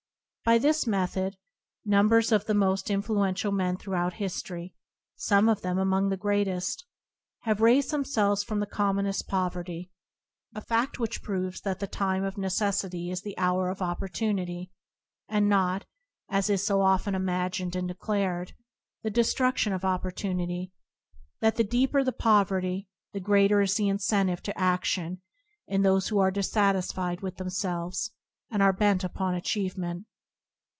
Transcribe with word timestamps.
By 0.43 0.57
this 0.57 0.85
method, 0.87 1.37
numbers 1.85 2.31
of 2.33 2.43
the 2.45 2.55
most 2.55 2.89
influential 2.89 3.51
men 3.53 3.77
throughout 3.77 4.15
history— 4.15 4.73
some 5.29 5.47
of 5.47 5.61
them 5.61 5.77
among 5.77 6.09
the 6.09 6.17
greatest— 6.17 6.83
have 7.41 7.61
raised 7.61 7.91
themselves 7.91 8.43
from 8.43 8.59
the 8.59 8.65
commonest 8.65 9.27
poverty; 9.29 9.85
16oDp 9.85 9.85
ano 9.85 10.61
Circumstance 10.61 10.65
a 10.65 10.73
fa6t 10.73 10.99
which 10.99 11.23
proves 11.23 11.61
that 11.61 11.79
the 11.79 11.87
time 11.87 12.23
of 12.23 12.35
neces 12.35 12.83
sity 12.83 13.11
is 13.11 13.21
the 13.21 13.37
hour 13.37 13.69
of 13.69 13.83
opportunity, 13.83 14.71
and 15.29 15.47
not, 15.47 15.85
as 16.27 16.49
is 16.49 16.65
so 16.65 16.81
often 16.81 17.13
imagined 17.15 17.75
and 17.75 17.87
declared, 17.87 18.53
the 19.03 19.11
destruftion 19.11 19.73
of 19.75 19.85
opportunity; 19.85 20.73
that 21.39 21.55
the 21.55 21.63
deeper 21.63 22.03
the 22.03 22.11
poverty, 22.11 22.89
the 23.13 23.19
greater 23.21 23.61
is 23.61 23.75
the 23.75 23.87
incentive 23.87 24.41
to 24.41 24.53
a6lion 24.55 25.19
in 25.67 25.83
those 25.83 26.07
who 26.09 26.17
are 26.19 26.31
dissatisfied 26.31 27.21
with 27.21 27.37
themselves, 27.37 28.11
and 28.49 28.61
are 28.63 28.73
bent 28.73 29.03
upon 29.03 29.35
achievement. 29.35 30.07